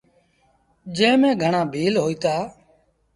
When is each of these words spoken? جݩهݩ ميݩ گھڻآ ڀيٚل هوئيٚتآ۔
جݩهݩ 0.95 1.19
ميݩ 1.21 1.39
گھڻآ 1.41 1.61
ڀيٚل 1.73 1.95
هوئيٚتآ۔ 2.03 2.35